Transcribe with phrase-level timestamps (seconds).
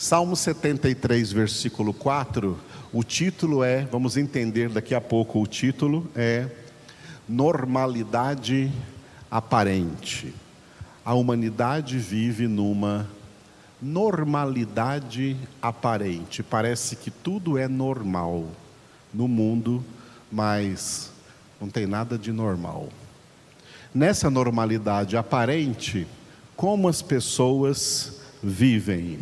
[0.00, 2.58] Salmo 73, versículo 4,
[2.90, 6.48] o título é, vamos entender daqui a pouco o título, é
[7.28, 8.72] Normalidade
[9.30, 10.34] Aparente.
[11.04, 13.06] A humanidade vive numa
[13.78, 16.42] normalidade aparente.
[16.42, 18.46] Parece que tudo é normal
[19.12, 19.84] no mundo,
[20.32, 21.12] mas
[21.60, 22.88] não tem nada de normal.
[23.94, 26.06] Nessa normalidade aparente,
[26.56, 29.18] como as pessoas vivem?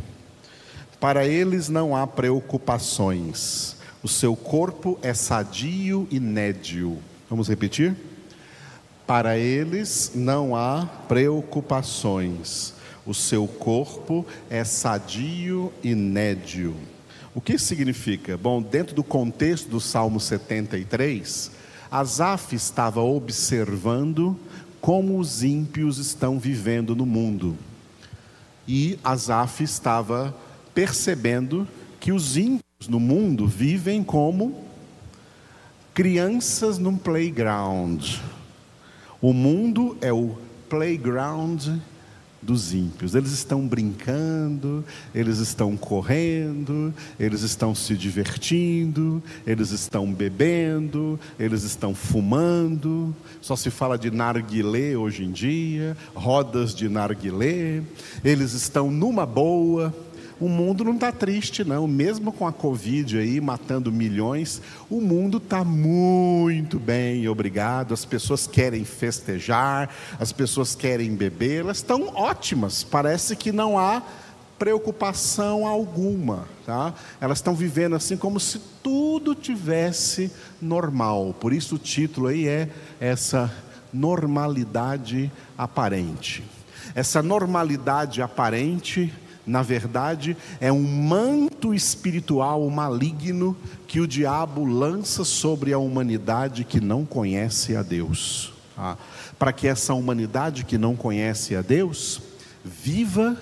[1.00, 3.76] Para eles não há preocupações.
[4.02, 6.98] O seu corpo é sadio e nédio.
[7.30, 7.94] Vamos repetir?
[9.06, 12.74] Para eles não há preocupações.
[13.06, 16.74] O seu corpo é sadio e nédio.
[17.32, 18.36] O que significa?
[18.36, 21.52] Bom, dentro do contexto do Salmo 73,
[21.90, 24.36] Asaf estava observando
[24.80, 27.56] como os ímpios estão vivendo no mundo.
[28.66, 30.34] E Asaf estava
[30.78, 31.66] percebendo
[31.98, 34.64] que os ímpios no mundo vivem como
[35.92, 38.00] crianças num playground.
[39.20, 40.36] O mundo é o
[40.68, 41.66] playground
[42.40, 43.16] dos ímpios.
[43.16, 51.92] Eles estão brincando, eles estão correndo, eles estão se divertindo, eles estão bebendo, eles estão
[51.92, 53.12] fumando.
[53.40, 57.82] Só se fala de narguilé hoje em dia, rodas de narguilé.
[58.24, 59.92] Eles estão numa boa
[60.40, 61.86] o mundo não está triste, não.
[61.88, 67.92] Mesmo com a Covid aí matando milhões, o mundo está muito bem, obrigado.
[67.92, 72.84] As pessoas querem festejar, as pessoas querem beber, elas estão ótimas.
[72.84, 74.02] Parece que não há
[74.58, 76.92] preocupação alguma, tá?
[77.20, 81.34] Elas estão vivendo assim como se tudo tivesse normal.
[81.38, 82.68] Por isso o título aí é
[83.00, 83.52] essa
[83.92, 86.44] normalidade aparente.
[86.94, 89.12] Essa normalidade aparente
[89.48, 96.80] na verdade, é um manto espiritual maligno que o diabo lança sobre a humanidade que
[96.80, 98.52] não conhece a Deus.
[98.76, 98.96] Ah,
[99.38, 102.20] para que essa humanidade que não conhece a Deus
[102.64, 103.36] viva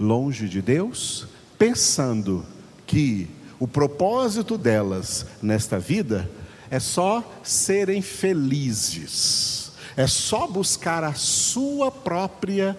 [0.00, 1.28] longe de Deus,
[1.58, 2.44] pensando
[2.86, 3.28] que
[3.60, 6.28] o propósito delas nesta vida
[6.70, 12.76] é só serem felizes, é só buscar a sua própria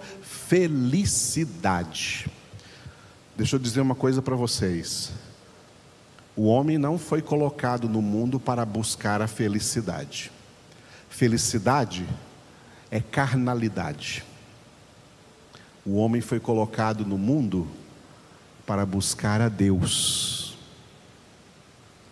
[0.48, 2.30] felicidade.
[3.36, 5.10] Deixa eu dizer uma coisa para vocês.
[6.36, 10.30] O homem não foi colocado no mundo para buscar a felicidade.
[11.08, 12.06] Felicidade
[12.90, 14.24] é carnalidade.
[15.84, 17.66] O homem foi colocado no mundo
[18.64, 20.56] para buscar a Deus.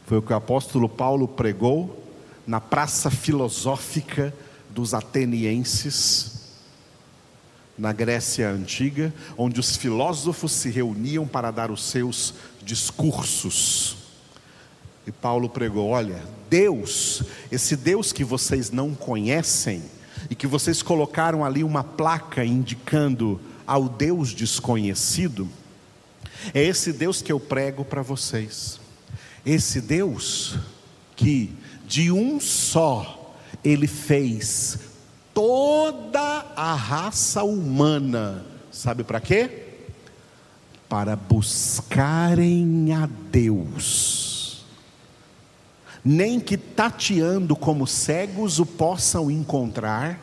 [0.07, 2.03] Foi o que o apóstolo Paulo pregou
[2.47, 4.35] na praça filosófica
[4.71, 6.34] dos atenienses
[7.77, 13.97] na Grécia Antiga, onde os filósofos se reuniam para dar os seus discursos.
[15.07, 19.83] E Paulo pregou: olha, Deus, esse Deus que vocês não conhecem,
[20.31, 25.49] e que vocês colocaram ali uma placa indicando ao Deus desconhecido,
[26.53, 28.81] é esse Deus que eu prego para vocês.
[29.45, 30.59] Esse Deus
[31.17, 31.53] que
[31.87, 34.79] de um só ele fez
[35.35, 38.47] toda a raça humana.
[38.71, 39.65] Sabe para quê?
[40.89, 44.65] Para buscarem a Deus.
[46.05, 50.21] Nem que tateando como cegos o possam encontrar,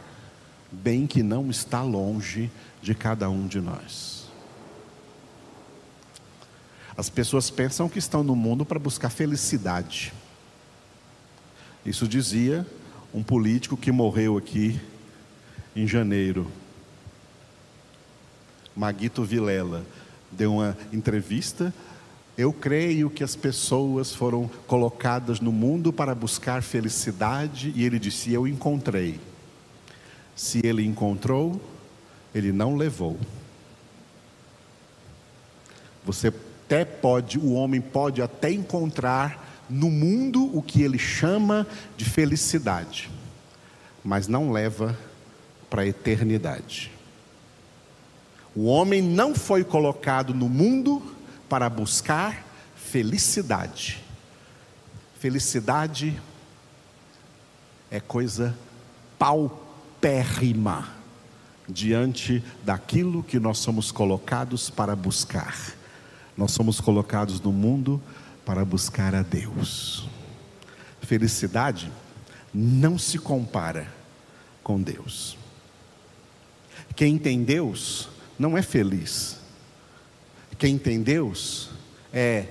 [0.71, 2.49] bem que não está longe
[2.81, 4.21] de cada um de nós.
[6.95, 10.13] As pessoas pensam que estão no mundo para buscar felicidade.
[11.85, 12.65] Isso dizia
[13.13, 14.79] um político que morreu aqui
[15.75, 16.49] em janeiro.
[18.75, 19.85] Maguito Vilela
[20.31, 21.73] deu uma entrevista.
[22.37, 28.33] Eu creio que as pessoas foram colocadas no mundo para buscar felicidade e ele disse:
[28.33, 29.19] Eu encontrei.
[30.35, 31.61] Se ele encontrou,
[32.33, 33.19] ele não levou.
[36.05, 42.05] Você até pode, o homem pode até encontrar no mundo o que ele chama de
[42.05, 43.09] felicidade,
[44.03, 44.97] mas não leva
[45.71, 46.91] para a eternidade.
[48.53, 51.01] O homem não foi colocado no mundo
[51.47, 52.45] para buscar
[52.75, 54.03] felicidade.
[55.17, 56.21] Felicidade
[57.89, 58.53] é coisa
[59.17, 60.89] paupérrima
[61.69, 65.55] diante daquilo que nós somos colocados para buscar.
[66.35, 68.01] Nós somos colocados no mundo
[68.43, 70.05] para buscar a Deus.
[70.99, 71.89] Felicidade
[72.53, 73.87] não se compara
[74.61, 75.40] com Deus.
[76.95, 79.37] Quem tem Deus não é feliz.
[80.57, 81.69] Quem tem Deus
[82.13, 82.45] é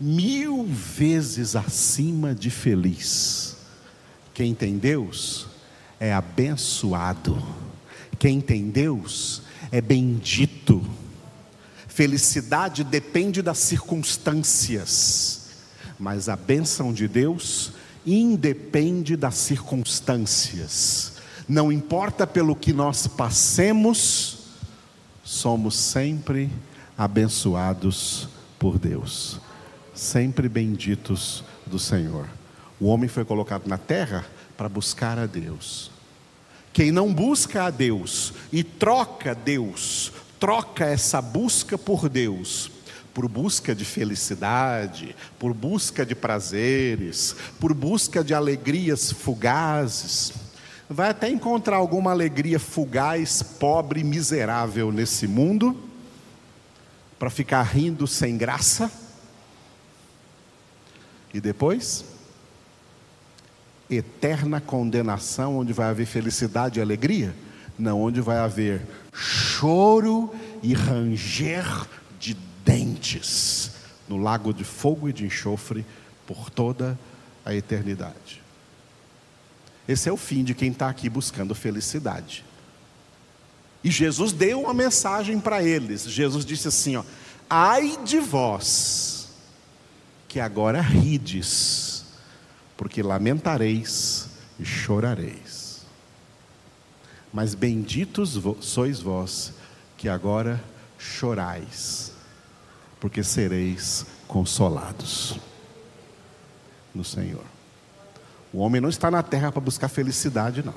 [0.00, 3.56] mil vezes acima de feliz.
[4.32, 5.46] Quem tem Deus
[6.00, 7.42] é abençoado.
[8.18, 10.84] Quem tem Deus é bendito.
[11.88, 15.42] Felicidade depende das circunstâncias,
[15.98, 17.72] mas a bênção de Deus
[18.04, 21.13] independe das circunstâncias.
[21.48, 24.38] Não importa pelo que nós passemos,
[25.22, 26.50] somos sempre
[26.96, 29.40] abençoados por Deus,
[29.94, 32.26] sempre benditos do Senhor.
[32.80, 34.24] O homem foi colocado na terra
[34.56, 35.90] para buscar a Deus.
[36.72, 42.70] Quem não busca a Deus e troca Deus troca essa busca por Deus
[43.14, 50.43] por busca de felicidade, por busca de prazeres, por busca de alegrias fugazes.
[50.88, 55.76] Vai até encontrar alguma alegria fugaz, pobre miserável nesse mundo,
[57.18, 58.92] para ficar rindo sem graça.
[61.32, 62.04] E depois,
[63.88, 67.34] eterna condenação, onde vai haver felicidade e alegria?
[67.78, 68.82] Não, onde vai haver
[69.12, 70.32] choro
[70.62, 71.64] e ranger
[72.20, 73.72] de dentes
[74.06, 75.84] no lago de fogo e de enxofre
[76.26, 76.98] por toda
[77.44, 78.43] a eternidade.
[79.86, 82.44] Esse é o fim de quem está aqui buscando felicidade.
[83.82, 86.04] E Jesus deu uma mensagem para eles.
[86.04, 87.04] Jesus disse assim: ó,
[87.50, 89.28] ai de vós,
[90.26, 92.06] que agora rides,
[92.76, 94.28] porque lamentareis
[94.58, 95.84] e chorareis.
[97.32, 99.52] Mas benditos sois vós
[99.98, 100.62] que agora
[100.98, 102.12] chorais,
[102.98, 105.38] porque sereis consolados
[106.94, 107.53] no Senhor.
[108.54, 110.76] O homem não está na terra para buscar felicidade, não.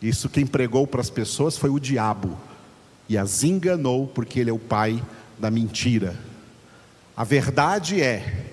[0.00, 2.38] Isso quem pregou para as pessoas foi o diabo
[3.08, 5.02] e as enganou porque ele é o pai
[5.38, 6.14] da mentira.
[7.16, 8.52] A verdade é: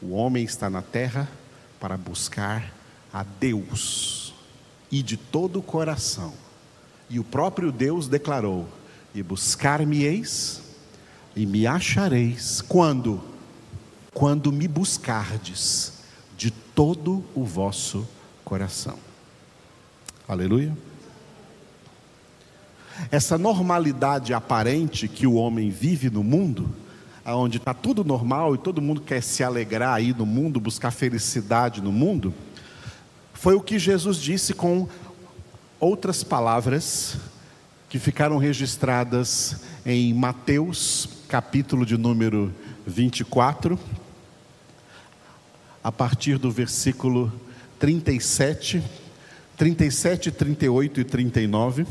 [0.00, 1.28] o homem está na terra
[1.80, 2.72] para buscar
[3.12, 4.32] a Deus
[4.92, 6.32] e de todo o coração.
[7.08, 8.68] E o próprio Deus declarou:
[9.12, 10.62] E buscar-me-eis
[11.34, 13.29] e me achareis quando
[14.12, 16.00] quando me buscardes
[16.36, 18.06] de todo o vosso
[18.44, 18.98] coração.
[20.26, 20.76] Aleluia.
[23.10, 26.74] Essa normalidade aparente que o homem vive no mundo,
[27.24, 31.80] onde está tudo normal e todo mundo quer se alegrar aí no mundo, buscar felicidade
[31.80, 32.34] no mundo,
[33.32, 34.86] foi o que Jesus disse com
[35.78, 37.16] outras palavras
[37.88, 42.54] que ficaram registradas em Mateus, capítulo de número
[42.90, 43.78] 24,
[45.82, 47.32] a partir do versículo
[47.78, 48.82] 37,
[49.56, 51.86] 37, 38 e 39.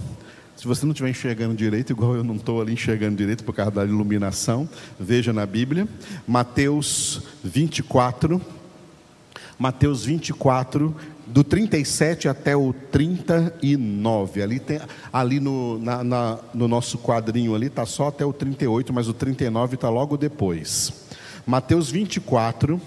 [0.55, 3.71] Se você não estiver enxergando direito, igual eu não estou ali enxergando direito por causa
[3.71, 4.69] da iluminação,
[4.99, 5.87] veja na Bíblia,
[6.27, 8.41] Mateus 24,
[9.57, 10.95] Mateus 24,
[11.29, 14.41] do 37 até o 39.
[14.41, 14.81] Ali, tem,
[15.13, 19.13] ali no, na, na, no nosso quadrinho ali está só até o 38, mas o
[19.13, 20.91] 39 está logo depois.
[21.45, 22.81] Mateus 24,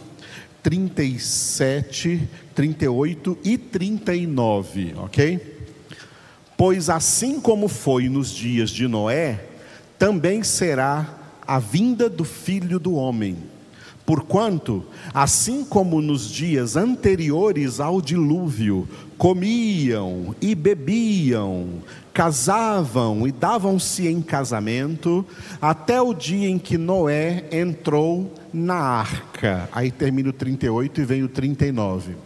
[0.63, 5.53] 37, 38 e 39, ok?
[6.57, 9.45] Pois assim como foi nos dias de Noé,
[9.99, 13.52] também será a vinda do filho do homem.
[14.05, 21.69] Porquanto, assim como nos dias anteriores ao dilúvio, comiam e bebiam,
[22.13, 25.25] casavam e davam-se em casamento,
[25.61, 29.69] até o dia em que Noé entrou na arca.
[29.73, 32.17] Aí termina o 38 e vem o 39.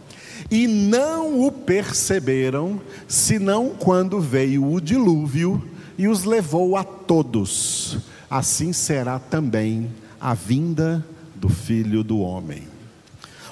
[0.49, 5.63] E não o perceberam, senão quando veio o dilúvio
[5.97, 7.99] e os levou a todos.
[8.29, 11.05] Assim será também a vinda
[11.37, 12.63] do Filho do Homem.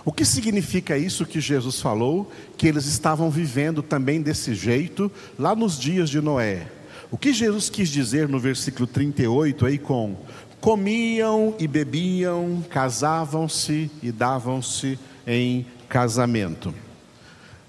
[0.03, 2.31] O que significa isso que Jesus falou?
[2.57, 6.67] Que eles estavam vivendo também desse jeito lá nos dias de Noé.
[7.09, 10.15] O que Jesus quis dizer no versículo 38 aí com
[10.59, 16.73] comiam e bebiam, casavam-se e davam-se em casamento.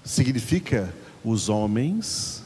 [0.03, 0.93] Significa
[1.23, 2.43] os homens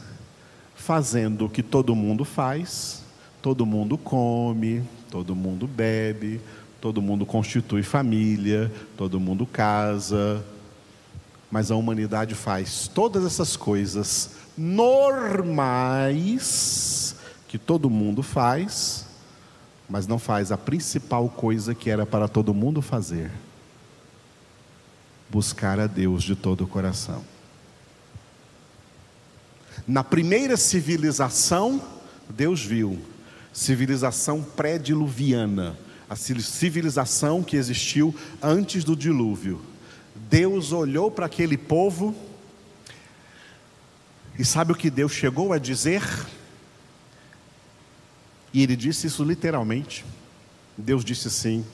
[0.75, 3.01] fazendo o que todo mundo faz,
[3.42, 6.42] todo mundo come, todo mundo bebe,
[6.82, 10.44] todo mundo constitui família, todo mundo casa,
[11.52, 15.56] mas a humanidade faz todas essas coisas normais
[17.48, 19.06] que todo mundo faz,
[19.88, 23.32] mas não faz a principal coisa que era para todo mundo fazer:
[25.30, 27.24] buscar a Deus de todo o coração.
[29.88, 31.82] Na primeira civilização,
[32.30, 33.00] Deus viu.
[33.54, 35.76] Civilização pré-diluviana,
[36.12, 39.62] a civilização que existiu antes do dilúvio.
[40.13, 42.13] Deus olhou para aquele povo
[44.38, 46.03] e sabe o que Deus chegou a dizer?
[48.53, 50.03] E ele disse isso literalmente.
[50.77, 51.65] Deus disse assim: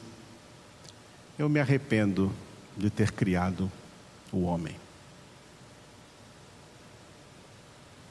[1.40, 2.32] Eu me arrependo
[2.78, 3.72] de ter criado
[4.32, 4.76] o homem.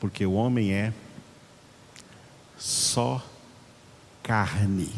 [0.00, 0.92] Porque o homem é
[2.58, 3.24] só
[4.24, 4.92] carne,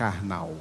[0.00, 0.56] carnal.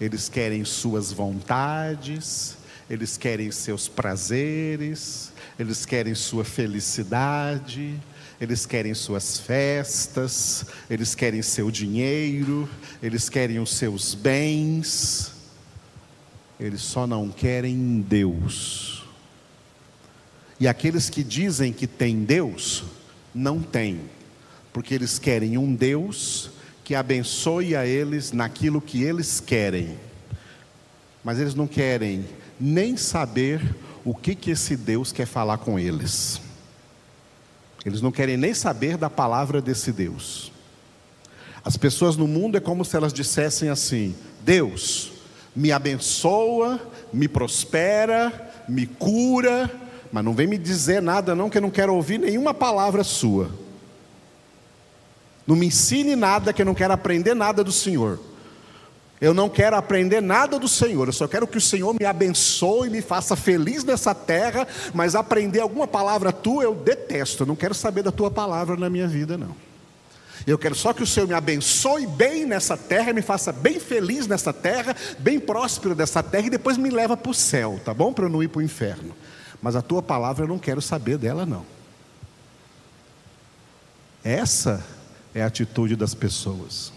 [0.00, 2.58] Eles querem suas vontades,
[2.90, 7.94] eles querem seus prazeres, eles querem sua felicidade,
[8.40, 12.68] eles querem suas festas, eles querem seu dinheiro,
[13.00, 15.34] eles querem os seus bens,
[16.58, 19.04] eles só não querem Deus.
[20.58, 22.82] E aqueles que dizem que têm Deus,
[23.32, 24.00] não têm,
[24.74, 26.50] porque eles querem um Deus
[26.82, 29.96] que abençoe a eles naquilo que eles querem,
[31.22, 32.26] mas eles não querem
[32.58, 33.62] nem saber
[34.04, 36.40] o que, que esse Deus quer falar com eles.
[37.86, 40.50] Eles não querem nem saber da palavra desse Deus.
[41.64, 44.12] As pessoas no mundo é como se elas dissessem assim:
[44.42, 45.12] Deus,
[45.54, 46.80] me abençoa,
[47.12, 49.70] me prospera, me cura,
[50.10, 53.62] mas não vem me dizer nada, não, que eu não quero ouvir nenhuma palavra sua.
[55.46, 58.18] Não me ensine nada, que eu não quero aprender nada do Senhor.
[59.20, 62.90] Eu não quero aprender nada do Senhor, eu só quero que o Senhor me abençoe,
[62.90, 67.74] me faça feliz nessa terra, mas aprender alguma palavra tua eu detesto, eu não quero
[67.74, 69.56] saber da tua palavra na minha vida, não.
[70.46, 74.26] Eu quero só que o Senhor me abençoe bem nessa terra, me faça bem feliz
[74.26, 78.12] nessa terra, bem próspero dessa terra e depois me leva para o céu, tá bom?
[78.12, 79.14] Para eu não ir para o inferno.
[79.62, 81.64] Mas a tua palavra eu não quero saber dela, não.
[84.22, 84.84] Essa
[85.34, 86.92] é a atitude das pessoas.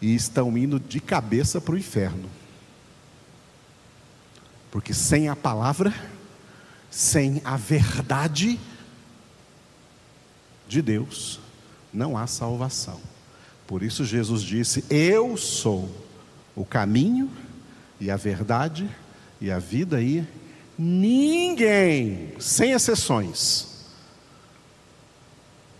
[0.00, 2.28] E estão indo de cabeça para o inferno.
[4.70, 5.92] Porque sem a palavra,
[6.90, 8.60] sem a verdade
[10.68, 11.40] de Deus,
[11.92, 13.00] não há salvação.
[13.66, 15.90] Por isso Jesus disse: Eu sou
[16.54, 17.30] o caminho
[18.00, 18.88] e a verdade
[19.40, 20.26] e a vida, e
[20.78, 23.75] ninguém, sem exceções,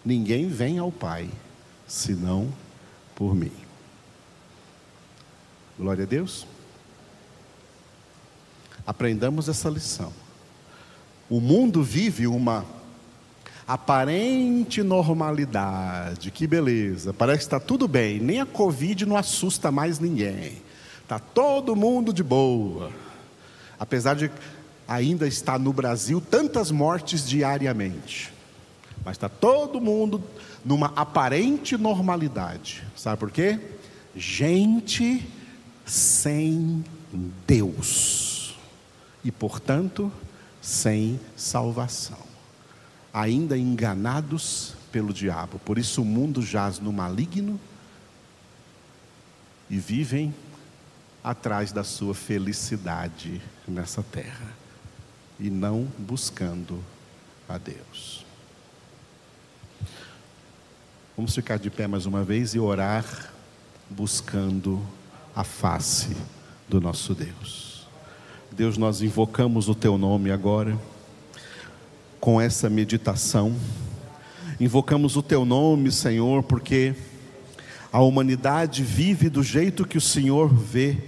[0.07, 1.29] Ninguém vem ao Pai
[1.85, 2.49] senão
[3.17, 3.51] por mim.
[5.77, 6.47] Glória a Deus.
[8.87, 10.13] Aprendamos essa lição.
[11.29, 12.65] O mundo vive uma
[13.67, 19.99] aparente normalidade, que beleza, parece que está tudo bem, nem a Covid não assusta mais
[19.99, 20.63] ninguém,
[21.03, 22.93] está todo mundo de boa,
[23.77, 24.31] apesar de
[24.87, 28.36] ainda estar no Brasil tantas mortes diariamente.
[29.07, 30.21] Mas está todo mundo
[30.65, 32.83] numa aparente normalidade.
[32.97, 33.61] Sabe por quê?
[34.17, 35.25] Gente
[35.85, 36.85] sem
[37.47, 38.57] Deus.
[39.23, 40.11] E, portanto,
[40.61, 42.19] sem salvação.
[43.15, 45.61] Ainda enganados pelo diabo.
[45.61, 47.61] Por isso o mundo jaz no maligno
[49.71, 50.35] e vivem
[51.23, 54.53] atrás da sua felicidade nessa terra
[55.39, 56.83] e não buscando
[57.49, 58.27] a Deus.
[61.17, 63.33] Vamos ficar de pé mais uma vez e orar
[63.89, 64.83] buscando
[65.35, 66.15] a face
[66.69, 67.89] do nosso Deus.
[68.53, 70.79] Deus, nós invocamos o teu nome agora
[72.21, 73.57] com essa meditação.
[74.61, 76.95] Invocamos o teu nome, Senhor, porque
[77.91, 80.99] a humanidade vive do jeito que o Senhor vê.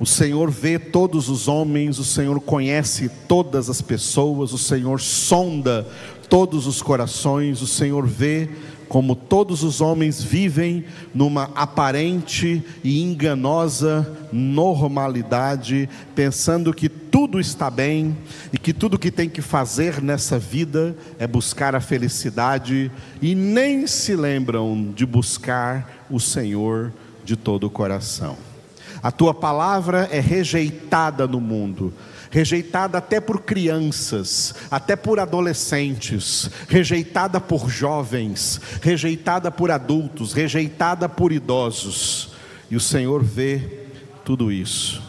[0.00, 5.86] O Senhor vê todos os homens, o Senhor conhece todas as pessoas, o Senhor sonda
[6.28, 8.50] todos os corações, o Senhor vê
[8.88, 18.16] como todos os homens vivem numa aparente e enganosa normalidade, pensando que tudo está bem
[18.52, 22.90] e que tudo que tem que fazer nessa vida é buscar a felicidade
[23.20, 26.92] e nem se lembram de buscar o Senhor
[27.24, 28.36] de todo o coração.
[29.02, 31.92] A tua palavra é rejeitada no mundo
[32.36, 41.32] rejeitada até por crianças, até por adolescentes, rejeitada por jovens, rejeitada por adultos, rejeitada por
[41.32, 42.32] idosos.
[42.70, 43.86] E o Senhor vê
[44.22, 45.02] tudo isso.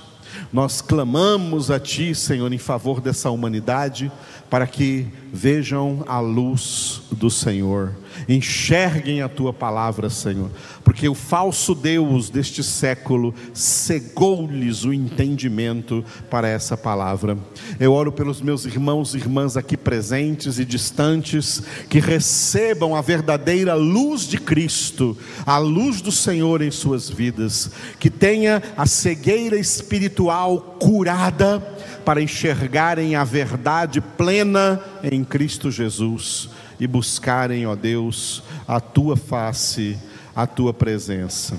[0.54, 4.10] Nós clamamos a Ti, Senhor, em favor dessa humanidade,
[4.50, 7.94] para que vejam a luz do Senhor,
[8.28, 10.50] enxerguem a tua palavra, Senhor,
[10.84, 17.38] porque o falso Deus deste século cegou-lhes o entendimento para essa palavra.
[17.80, 23.74] Eu oro pelos meus irmãos e irmãs aqui presentes e distantes, que recebam a verdadeira
[23.76, 30.78] luz de Cristo, a luz do Senhor em suas vidas, que tenha a cegueira espiritual
[30.80, 31.60] curada
[32.08, 36.50] para enxergarem a verdade plena em Cristo Jesus
[36.80, 39.98] e buscarem, ó Deus, a tua face,
[40.36, 41.58] a tua presença.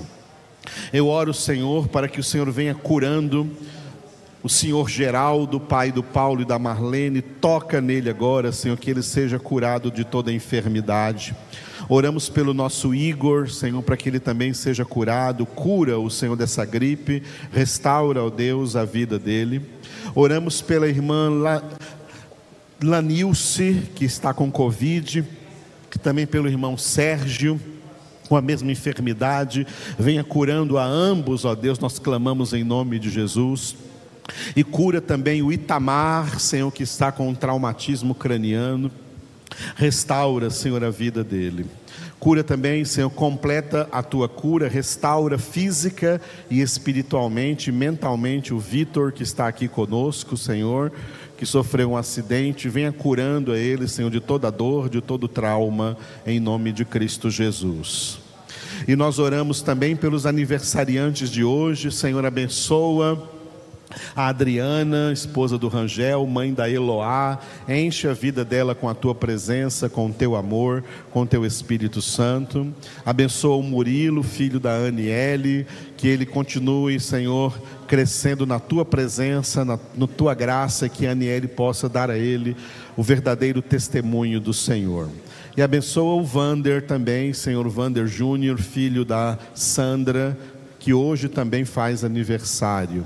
[0.93, 3.49] Eu oro, Senhor, para que o Senhor venha curando
[4.41, 9.03] o Senhor Geraldo, pai do Paulo e da Marlene, toca nele agora, Senhor, que ele
[9.03, 11.35] seja curado de toda enfermidade.
[11.89, 15.45] Oramos pelo nosso Igor, Senhor, para que ele também seja curado.
[15.45, 19.61] Cura o Senhor dessa gripe, restaura, ó Deus, a vida dele.
[20.15, 21.29] Oramos pela irmã
[22.81, 25.25] Lanilce, que está com Covid,
[25.89, 27.59] que também pelo irmão Sérgio,
[28.27, 29.65] com a mesma enfermidade,
[29.97, 33.75] venha curando a ambos, ó Deus, nós clamamos em nome de Jesus.
[34.55, 38.91] E cura também o Itamar, Senhor, que está com um traumatismo craniano.
[39.75, 41.65] Restaura, Senhor, a vida dele.
[42.19, 49.23] Cura também, Senhor, completa a tua cura, restaura física e espiritualmente, mentalmente o Vitor que
[49.23, 50.91] está aqui conosco, Senhor,
[51.39, 55.95] que sofreu um acidente, venha curando a ele, Senhor, de toda dor, de todo trauma,
[56.27, 58.19] em nome de Cristo Jesus.
[58.85, 63.38] E nós oramos também pelos aniversariantes de hoje, Senhor, abençoa
[64.15, 69.15] a Adriana, esposa do Rangel, mãe da Eloá, enche a vida dela com a tua
[69.15, 72.71] presença, com o teu amor, com o teu Espírito Santo.
[73.05, 75.65] Abençoa o Murilo, filho da Aniele,
[75.97, 81.47] que ele continue, Senhor, crescendo na tua presença, na, na tua graça, que a Aniele
[81.47, 82.55] possa dar a ele
[82.95, 85.09] o verdadeiro testemunho do Senhor.
[85.57, 90.37] E abençoa o Vander também, Senhor Vander Júnior, filho da Sandra,
[90.77, 93.03] que hoje também faz aniversário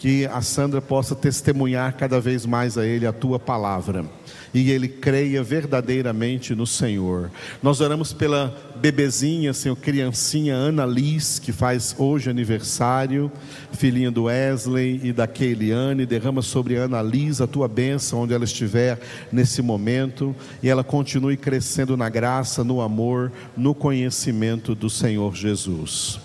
[0.00, 4.04] que a Sandra possa testemunhar cada vez mais a Ele a tua palavra
[4.52, 7.30] e ele creia verdadeiramente no Senhor.
[7.62, 13.30] Nós oramos pela bebezinha, Senhor, criancinha Ana Liz, que faz hoje aniversário,
[13.72, 18.44] filhinha do Wesley e da Keiliane, derrama sobre Ana Liz a tua bênção onde ela
[18.44, 18.98] estiver
[19.30, 26.18] nesse momento e ela continue crescendo na graça, no amor, no conhecimento do Senhor Jesus.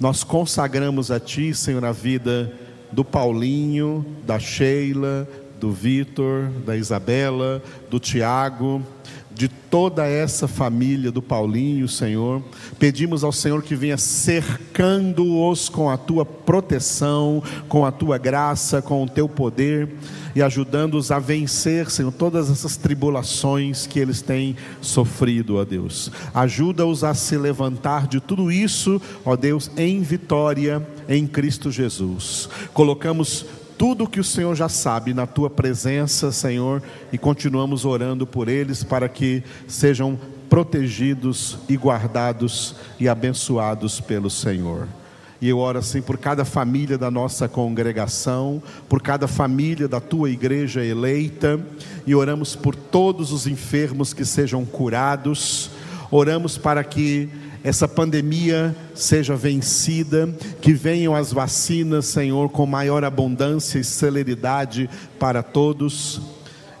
[0.00, 2.50] Nós consagramos a Ti, Senhor, a vida
[2.92, 8.82] do Paulinho, da Sheila, do Vitor, da Isabela, do Tiago,
[9.40, 12.42] de toda essa família do Paulinho, Senhor.
[12.78, 19.02] Pedimos ao Senhor que venha cercando-os com a tua proteção, com a tua graça, com
[19.02, 19.88] o teu poder
[20.34, 26.12] e ajudando-os a vencer, Senhor, todas essas tribulações que eles têm sofrido, ó Deus.
[26.34, 32.46] Ajuda-os a se levantar de tudo isso, ó Deus, em vitória em Cristo Jesus.
[32.74, 33.46] Colocamos
[33.80, 38.84] tudo que o Senhor já sabe na tua presença, Senhor, e continuamos orando por eles
[38.84, 44.86] para que sejam protegidos e guardados e abençoados pelo Senhor.
[45.40, 50.28] E eu oro assim por cada família da nossa congregação, por cada família da tua
[50.28, 51.58] igreja eleita,
[52.06, 55.70] e oramos por todos os enfermos que sejam curados.
[56.10, 57.30] Oramos para que
[57.62, 65.42] essa pandemia seja vencida, que venham as vacinas, Senhor, com maior abundância e celeridade para
[65.42, 66.20] todos.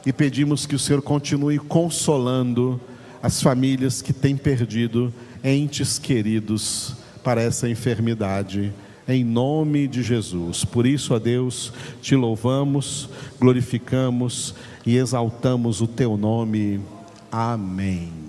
[0.06, 2.80] E pedimos que o Senhor continue consolando
[3.22, 5.12] as famílias que têm perdido
[5.44, 8.72] entes queridos para essa enfermidade,
[9.06, 10.64] em nome de Jesus.
[10.64, 14.54] Por isso, a Deus, te louvamos, glorificamos
[14.86, 16.80] e exaltamos o teu nome.
[17.30, 18.19] Amém.